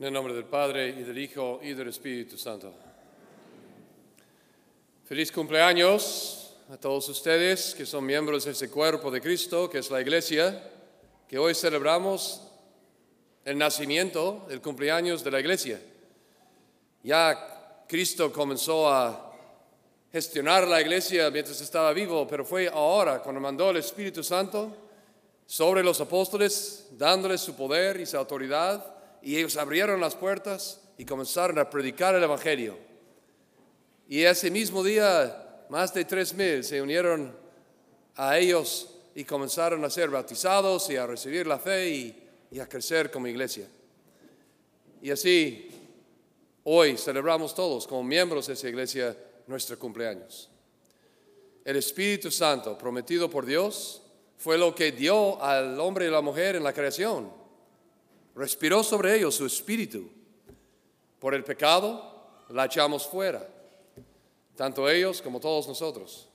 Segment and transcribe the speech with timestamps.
[0.00, 2.72] En el nombre del Padre y del Hijo y del Espíritu Santo.
[5.04, 9.90] Feliz cumpleaños a todos ustedes que son miembros de ese cuerpo de Cristo, que es
[9.90, 10.70] la iglesia,
[11.26, 12.42] que hoy celebramos
[13.44, 15.80] el nacimiento, el cumpleaños de la iglesia.
[17.02, 19.32] Ya Cristo comenzó a
[20.12, 24.76] gestionar la iglesia mientras estaba vivo, pero fue ahora cuando mandó el Espíritu Santo
[25.44, 31.04] sobre los apóstoles, dándoles su poder y su autoridad, y ellos abrieron las puertas y
[31.04, 32.76] comenzaron a predicar el Evangelio.
[34.08, 37.36] Y ese mismo día, más de tres mil se unieron
[38.16, 41.88] a ellos y comenzaron a ser bautizados y a recibir la fe
[42.50, 43.66] y, a crecer como iglesia.
[45.02, 45.68] Y así,
[46.64, 49.16] hoy celebramos todos como miembros de esa iglesia
[49.46, 50.48] nuestro cumpleaños.
[51.64, 54.02] El Espíritu Santo prometido por Dios
[54.38, 57.30] fue lo que dio al hombre y la mujer en la creación.
[58.38, 60.08] Respiró sobre ellos su espíritu.
[61.18, 63.44] Por el pecado la echamos fuera,
[64.54, 66.28] tanto ellos como todos nosotros.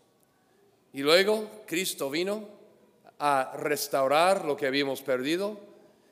[0.92, 2.50] Y luego Cristo vino
[3.20, 5.58] a restaurar lo que habíamos perdido.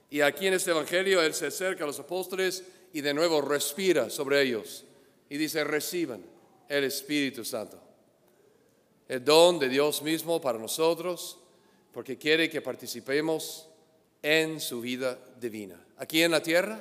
[0.09, 4.09] Y aquí en este Evangelio Él se acerca a los apóstoles y de nuevo respira
[4.09, 4.85] sobre ellos.
[5.27, 6.23] Y dice, reciban
[6.69, 7.77] el Espíritu Santo.
[9.09, 11.37] El don de Dios mismo para nosotros,
[11.91, 13.67] porque quiere que participemos
[14.21, 16.79] en su vida divina, aquí en la tierra,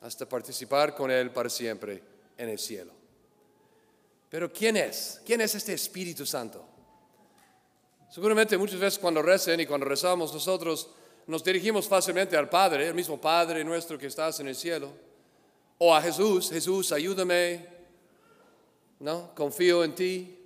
[0.00, 2.02] hasta participar con Él para siempre
[2.36, 2.92] en el cielo.
[4.28, 5.20] Pero ¿quién es?
[5.24, 6.64] ¿Quién es este Espíritu Santo?
[8.10, 10.88] Seguramente muchas veces cuando recen y cuando rezamos nosotros
[11.26, 14.90] nos dirigimos fácilmente al Padre, el mismo Padre nuestro que estás en el cielo,
[15.78, 17.66] o a Jesús, Jesús, ayúdame,
[19.00, 19.34] ¿no?
[19.34, 20.38] Confío en ti.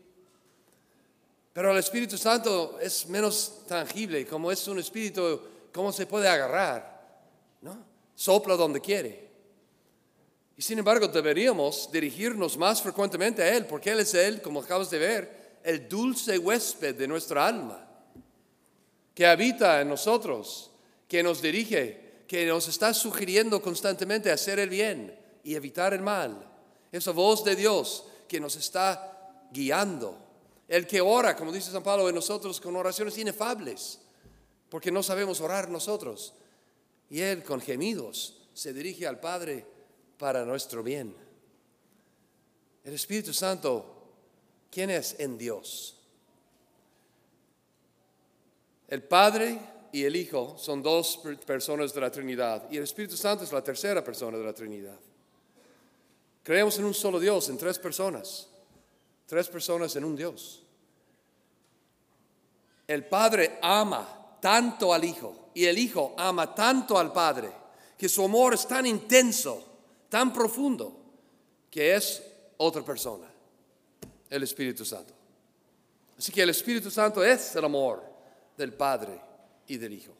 [1.53, 5.41] Pero el Espíritu Santo es menos tangible, como es un espíritu,
[5.77, 7.21] ¿cómo se puede agarrar?
[7.61, 7.79] ¿No?
[8.15, 9.29] Sopla donde quiere.
[10.57, 14.91] Y sin embargo deberíamos dirigirnos más frecuentemente a Él, porque Él es Él, como acabas
[14.91, 17.86] de ver, el dulce huésped de nuestra alma,
[19.15, 20.70] que habita en nosotros,
[21.07, 26.42] que nos dirige, que nos está sugiriendo constantemente hacer el bien y evitar el mal.
[26.91, 30.17] Esa voz de Dios que nos está guiando.
[30.67, 34.01] El que ora, como dice San Pablo, en nosotros con oraciones inefables,
[34.69, 36.35] porque no sabemos orar nosotros.
[37.11, 39.65] Y Él con gemidos se dirige al Padre
[40.19, 41.15] para nuestro bien.
[42.85, 44.13] El Espíritu Santo,
[44.71, 45.97] ¿quién es en Dios?
[48.89, 49.59] El Padre
[49.93, 53.63] y el Hijo son dos personas de la Trinidad y el Espíritu Santo es la
[53.63, 54.98] tercera persona de la Trinidad.
[56.43, 58.48] Creemos en un solo Dios, en tres personas.
[59.27, 60.63] Tres personas en un Dios.
[62.87, 67.51] El Padre ama tanto al Hijo y el Hijo ama tanto al Padre
[67.97, 69.64] que su amor es tan intenso,
[70.08, 70.97] tan profundo,
[71.70, 72.23] que es
[72.58, 73.27] otra persona,
[74.30, 75.14] el Espíritu Santo.
[76.19, 78.02] Así que el Espíritu Santo es el amor
[78.57, 79.20] del Padre
[79.67, 80.13] y del Hijo.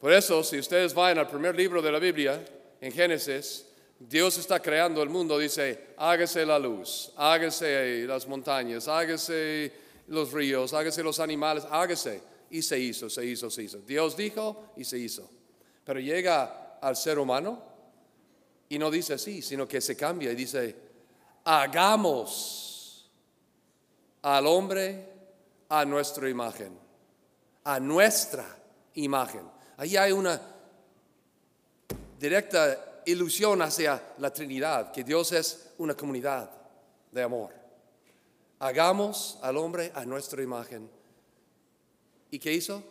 [0.00, 2.44] Por eso, si ustedes van al primer libro de la Biblia,
[2.80, 3.66] en Génesis,
[4.00, 9.72] Dios está creando el mundo, dice, hágase la luz, hágase las montañas, hágase
[10.08, 12.20] los ríos, hágase los animales, hágase.
[12.52, 13.78] Y se hizo, se hizo, se hizo.
[13.78, 15.28] Dios dijo y se hizo.
[15.84, 17.62] Pero llega al ser humano
[18.68, 20.76] y no dice así, sino que se cambia y dice,
[21.44, 23.10] hagamos
[24.22, 25.08] al hombre
[25.68, 26.78] a nuestra imagen,
[27.64, 28.44] a nuestra
[28.94, 29.42] imagen.
[29.78, 30.40] Ahí hay una
[32.18, 36.50] directa ilusión hacia la Trinidad, que Dios es una comunidad
[37.10, 37.52] de amor.
[38.58, 40.88] Hagamos al hombre a nuestra imagen.
[42.32, 42.82] ¿Y qué hizo?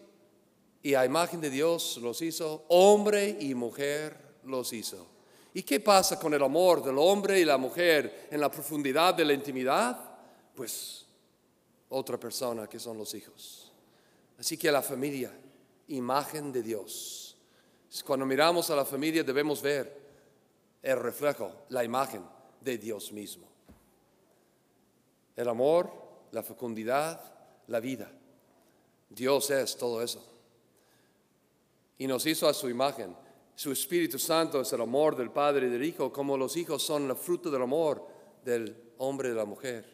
[0.83, 5.07] Y a imagen de Dios los hizo, hombre y mujer los hizo.
[5.55, 9.25] ¿Y qué pasa con el amor del hombre y la mujer en la profundidad de
[9.25, 9.97] la intimidad?
[10.55, 11.07] Pues
[11.89, 13.71] otra persona que son los hijos.
[14.37, 15.31] Así que la familia,
[15.87, 17.35] imagen de Dios.
[18.05, 20.01] Cuando miramos a la familia debemos ver
[20.83, 22.23] el reflejo, la imagen
[22.61, 23.47] de Dios mismo.
[25.35, 25.91] El amor,
[26.31, 27.19] la fecundidad,
[27.65, 28.11] la vida.
[29.11, 30.25] Dios es todo eso.
[31.97, 33.15] Y nos hizo a su imagen.
[33.55, 37.09] Su Espíritu Santo es el amor del Padre y del Hijo, como los hijos son
[37.09, 38.07] el fruto del amor
[38.43, 39.85] del hombre y de la mujer.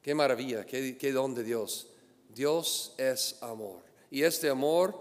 [0.00, 1.88] Qué maravilla, qué, don de Dios.
[2.28, 3.82] Dios es amor.
[4.10, 5.00] Y este amor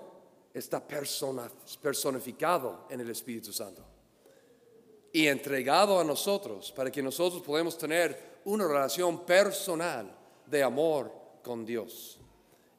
[0.54, 3.92] está personificado en el Espíritu Santo
[5.14, 11.12] y entregado a nosotros para que nosotros podamos tener una relación personal de amor
[11.44, 12.20] con Dios,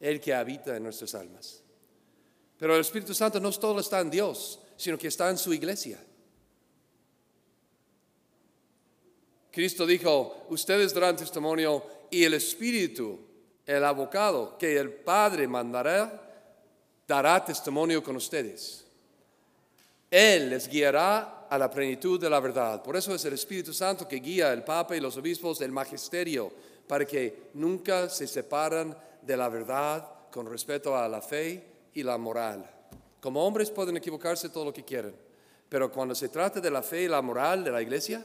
[0.03, 1.63] el que habita en nuestras almas.
[2.59, 6.05] Pero el Espíritu Santo no todo está en Dios, sino que está en su iglesia.
[9.53, 13.21] Cristo dijo, ustedes darán testimonio y el Espíritu,
[13.65, 16.21] el abocado que el Padre mandará,
[17.07, 18.85] dará testimonio con ustedes.
[20.11, 22.83] Él les guiará a la plenitud de la verdad.
[22.83, 26.53] Por eso es el Espíritu Santo que guía al Papa y los obispos del magisterio,
[26.89, 31.65] para que nunca se separan de la verdad con respecto a la fe
[31.95, 32.69] y la moral.
[33.21, 35.15] Como hombres pueden equivocarse todo lo que quieran,
[35.69, 38.25] pero cuando se trata de la fe y la moral de la iglesia,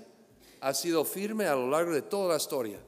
[0.61, 2.79] ha sido firme a lo largo de toda la historia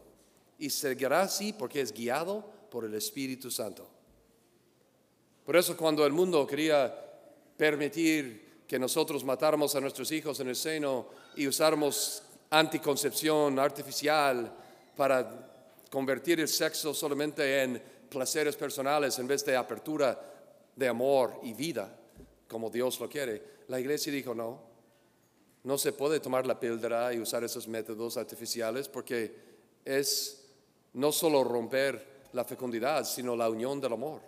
[0.58, 3.88] y seguirá así porque es guiado por el Espíritu Santo.
[5.46, 6.94] Por eso cuando el mundo quería
[7.58, 14.52] permitir que nosotros matáramos a nuestros hijos en el seno y usáramos anticoncepción artificial
[14.96, 15.50] para
[15.90, 20.20] convertir el sexo solamente en placeres personales en vez de apertura
[20.76, 21.96] de amor y vida,
[22.48, 24.62] como Dios lo quiere, la iglesia dijo no,
[25.64, 29.36] no se puede tomar la píldora y usar esos métodos artificiales porque
[29.86, 30.46] es
[30.94, 34.22] no solo romper la fecundidad, sino la unión del amor.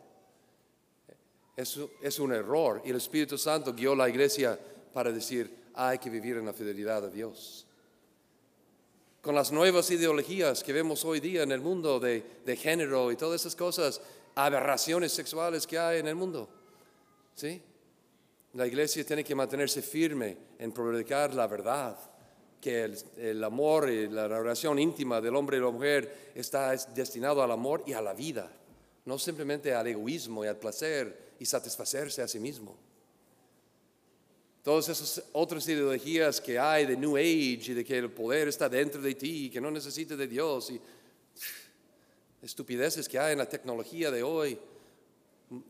[1.56, 4.60] Es, es un error y el Espíritu Santo guió la iglesia
[4.94, 7.66] para decir, hay que vivir en la fidelidad a Dios.
[9.21, 12.23] Con las nuevas ideologías que vemos hoy día en el mundo de,
[12.57, 14.01] género y todas esas cosas,
[14.33, 16.50] aberraciones sexuales que hay en el mundo.
[17.35, 17.62] ¿Sí?
[18.53, 21.95] La iglesia tiene que mantenerse firme en predicar la verdad,
[22.59, 27.51] que el, amor y la relación íntima del hombre y la mujer está destinado al
[27.51, 28.51] amor y a la vida,
[29.06, 32.75] no simplemente al egoísmo y al placer y satisfacerse a sí mismo.
[34.63, 38.69] Todas esas otras ideologías que hay de New Age y de que el poder está
[38.69, 40.80] dentro de ti, y que no necesitas de Dios y
[42.44, 44.60] estupideces que hay en la tecnología de hoy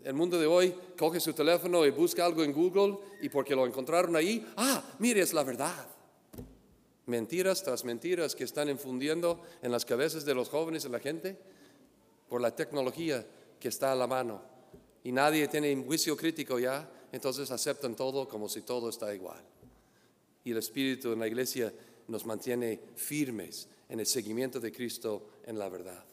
[0.04, 3.66] el mundo de hoy coge su teléfono y busca algo en Google y porque lo
[3.66, 5.88] encontraron ahí, ah, mire, es la verdad.
[7.08, 11.36] Mentiras tras mentiras que están infundiendo en las cabezas de los jóvenes y la gente
[12.30, 13.26] por la tecnología
[13.60, 14.42] que está a la mano.
[15.04, 19.42] Y nadie tiene juicio crítico ya, entonces aceptan todo como si todo está igual.
[20.44, 21.72] Y el Espíritu en la iglesia
[22.08, 26.04] nos mantiene firmes en el seguimiento de Cristo en la verdad.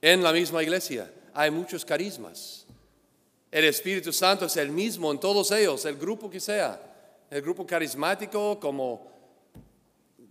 [0.00, 2.66] En la misma iglesia hay muchos carismas.
[3.50, 6.86] El Espíritu Santo es el mismo en todos ellos, el grupo que sea.
[7.30, 9.08] El grupo carismático como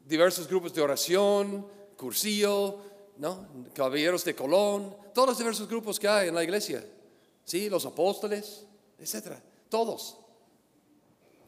[0.06, 2.80] diversos grupos de oración, cursillo,
[3.18, 3.48] ¿no?
[3.74, 6.84] caballeros de Colón, todos los diversos grupos que hay en la iglesia.
[7.46, 7.70] ¿Sí?
[7.70, 8.66] Los apóstoles,
[9.00, 10.18] etcétera, todos.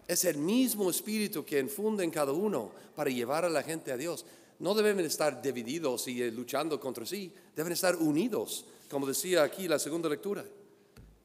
[0.08, 3.98] Es el mismo espíritu que infunde en cada uno para llevar a la gente a
[3.98, 4.26] Dios.
[4.60, 9.80] No deben estar divididos y luchando contra sí, deben estar unidos como decía aquí la
[9.80, 10.46] segunda lectura.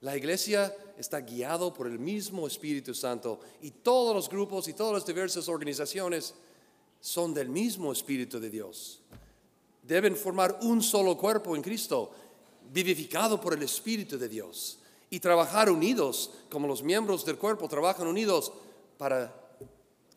[0.02, 4.94] La iglesia está guiado por el mismo Espíritu Santo y todos los grupos y todas
[4.94, 6.34] las diversas organizaciones
[7.00, 9.00] son del mismo Espíritu de Dios.
[9.82, 12.12] Deben formar un solo cuerpo en Cristo,
[12.72, 14.78] vivificado por el Espíritu de Dios,
[15.10, 18.52] y trabajar unidos como los miembros del cuerpo trabajan unidos
[18.98, 19.34] para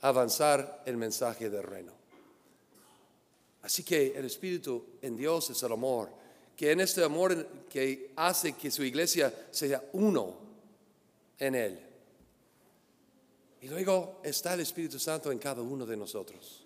[0.01, 1.93] avanzar el mensaje del reino.
[3.61, 6.09] Así que el Espíritu en Dios es el amor
[6.59, 10.35] que en este amor que hace que su iglesia sea uno
[11.37, 11.79] en Él.
[13.61, 16.65] Y luego está el Espíritu Santo en cada uno de nosotros.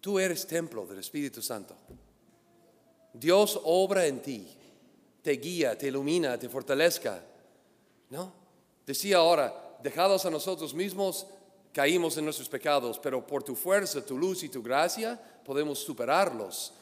[0.00, 1.76] Tú eres templo del Espíritu Santo.
[3.12, 4.48] Dios obra en ti,
[5.26, 7.20] te guía, te ilumina, te fortalezca.
[8.10, 8.32] ¿No?
[8.86, 11.26] Decía ahora, dejados a nosotros mismos,
[11.72, 16.72] caímos en nuestros pecados, pero por tu fuerza, tu luz y tu gracia podemos superarlos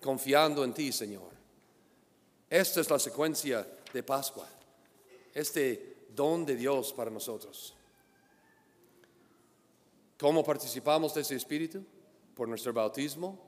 [0.00, 1.30] confiando en ti, Señor.
[2.50, 4.48] Esta es la secuencia de Pascua,
[5.32, 7.76] este don de Dios para nosotros.
[10.18, 11.84] ¿Cómo participamos de ese Espíritu?
[12.34, 13.38] Por nuestro bautismo,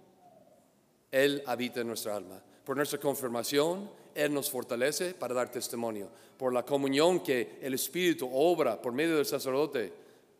[1.10, 2.40] Él habita en nuestra alma.
[2.64, 6.08] Por nuestra confirmación, Él nos fortalece para dar testimonio.
[6.36, 9.92] Por la comunión que el Espíritu obra por medio del sacerdote.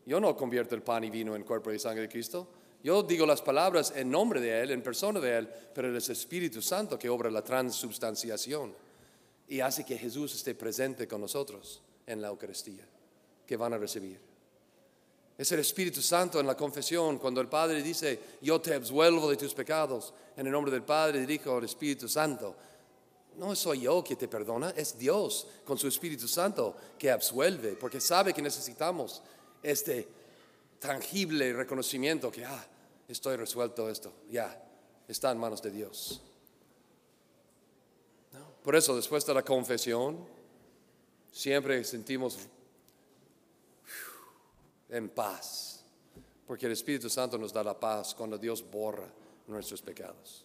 [0.05, 2.49] Yo no convierto el pan y vino en cuerpo y sangre de Cristo.
[2.83, 6.13] Yo digo las palabras en nombre de Él, en persona de Él, pero es el
[6.13, 8.73] Espíritu Santo que obra la transubstanciación
[9.49, 12.85] y hace que Jesús esté presente con nosotros en la Eucaristía
[13.47, 14.19] que van a recibir.
[15.39, 19.37] Es el Espíritu Santo en la confesión, cuando el Padre dice, yo te absuelvo de
[19.37, 22.57] tus pecados, en el nombre del Padre dirijo al Espíritu Santo.
[23.37, 28.01] No soy yo que te perdona, es Dios con su Espíritu Santo que absuelve, porque
[28.01, 29.23] sabe que necesitamos
[29.63, 30.09] este
[30.79, 32.67] tangible reconocimiento que, ah,
[33.09, 34.63] estoy resuelto esto, ya,
[35.07, 36.23] está en manos de Dios.
[38.63, 40.27] Por eso, después de la confesión,
[41.31, 42.39] siempre sentimos
[44.89, 45.85] en paz,
[46.47, 49.09] porque el Espíritu Santo nos da la paz cuando Dios borra
[49.47, 50.45] nuestros pecados.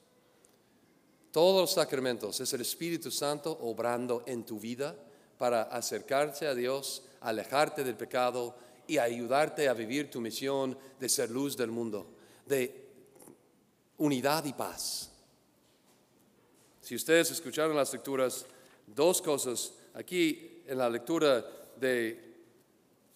[1.32, 4.96] Todos los sacramentos es el Espíritu Santo obrando en tu vida
[5.38, 11.32] para acercarse a Dios, alejarte del pecado y ayudarte a vivir tu misión de ser
[11.32, 12.06] luz del mundo,
[12.46, 12.90] de
[14.00, 15.10] unidad y paz.
[16.82, 18.46] Si ustedes escucharon las lecturas,
[18.86, 21.46] dos cosas aquí en la lectura
[21.78, 22.36] de,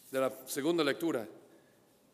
[0.09, 1.27] de la segunda lectura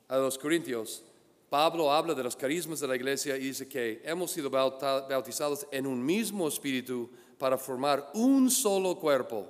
[0.08, 1.04] a los Corintios,
[1.52, 5.86] Pablo habla de los carismas de la iglesia y dice que hemos sido bautizados en
[5.86, 9.48] un mismo espíritu para formar un solo cuerpo.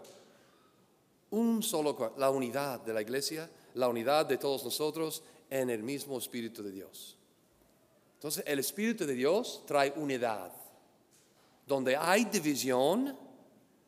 [1.29, 2.19] Un solo cuerpo.
[2.19, 6.71] La unidad de la iglesia, la unidad de todos nosotros en el mismo espíritu de
[6.71, 7.15] Dios.
[8.15, 10.51] Entonces, el espíritu de Dios trae unidad.
[11.67, 13.15] Donde hay división,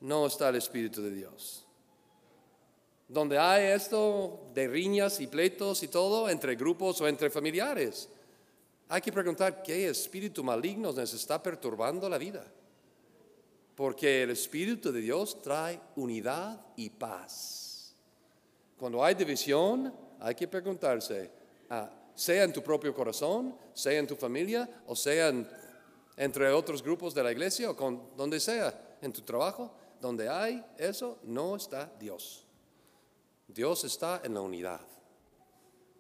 [0.01, 1.62] no está el espíritu de Dios
[3.13, 8.09] donde hay esto de riñas y pleitos y todo entre grupos o entre familiares.
[8.89, 12.43] Hay que preguntar qué espíritu maligno nos está perturbando la vida.
[13.75, 17.95] Porque el Espíritu de Dios trae unidad y paz.
[18.77, 21.31] Cuando hay división, hay que preguntarse,
[21.69, 25.31] ah, sea en tu propio corazón, sea en tu familia, o sea
[26.17, 27.75] entre otros grupos de la iglesia, o
[28.15, 32.42] donde sea, en tu trabajo, donde hay eso, no está Dios.
[33.47, 34.81] Dios está en la unidad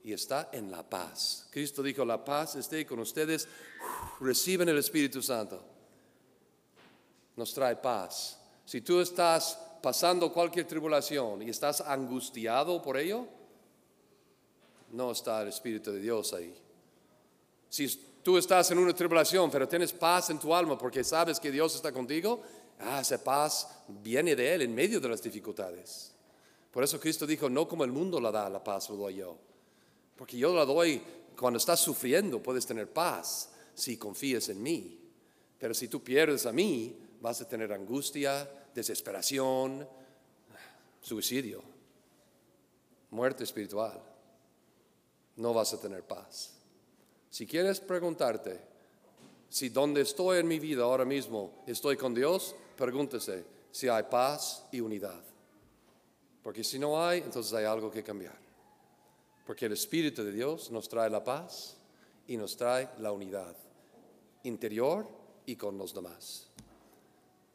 [0.03, 1.47] y está en la paz.
[1.49, 3.47] Cristo dijo, la paz esté con ustedes,
[4.19, 5.63] reciben el Espíritu Santo.
[7.35, 8.39] Nos trae paz.
[8.65, 13.27] Si tú estás pasando cualquier tribulación y estás angustiado por ello,
[14.91, 16.55] no está el Espíritu de Dios ahí.
[17.69, 17.87] Si
[18.23, 21.75] tú estás en una tribulación, pero tienes paz en tu alma porque sabes que Dios
[21.75, 22.41] está contigo,
[22.79, 26.12] ah, esa paz viene de Él en medio de las dificultades.
[26.73, 29.37] Por eso Cristo dijo, no como el mundo la da, la paz lo doy yo.
[30.17, 31.01] Porque yo la doy
[31.37, 34.99] cuando estás sufriendo, puedes tener paz si confías en mí.
[35.59, 39.87] Pero si tú pierdes a mí, vas a tener angustia, desesperación,
[40.99, 41.61] suicidio,
[43.11, 44.01] muerte espiritual.
[45.35, 46.55] No vas a tener paz.
[47.29, 48.59] Si quieres preguntarte
[49.47, 54.65] si donde estoy en mi vida ahora mismo estoy con Dios, pregúntese si hay paz
[54.71, 55.32] y unidad.
[56.43, 58.37] Porque si no hay, entonces hay algo que cambiar.
[59.45, 61.77] Porque el Espíritu de Dios nos trae la paz
[62.27, 63.55] y nos trae la unidad
[64.43, 65.07] interior
[65.45, 66.49] y con los demás.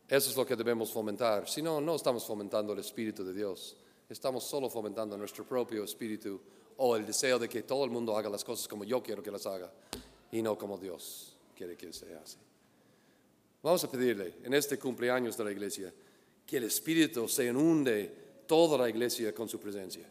[0.09, 1.49] Eso es lo que debemos fomentar.
[1.49, 3.77] Si no, no estamos fomentando el Espíritu de Dios.
[4.09, 6.41] Estamos solo fomentando nuestro propio espíritu
[6.79, 9.31] o el deseo de que todo el mundo haga las cosas como yo quiero que
[9.31, 9.71] las haga
[10.33, 12.39] y no como Dios quiere que se hace.
[13.63, 15.93] Vamos a pedirle en este cumpleaños de la iglesia
[16.47, 20.09] que el Espíritu se inunde toda la iglesia con su presencia.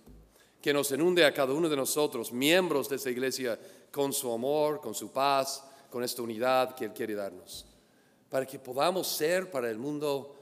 [0.61, 3.59] Que nos inunde a cada uno de nosotros, miembros de esa iglesia,
[3.91, 7.65] con su amor, con su paz, con esta unidad que Él quiere darnos.
[8.29, 10.35] Para que podamos ser para el mundo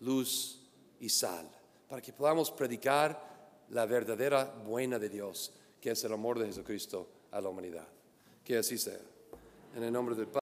[0.00, 0.60] luz
[1.00, 1.48] y sal.
[1.88, 3.26] Para que podamos predicar
[3.70, 7.88] la verdadera buena de Dios, que es el amor de Jesucristo a la humanidad.
[8.44, 9.00] Que así sea.
[9.74, 10.36] En el nombre del Padre.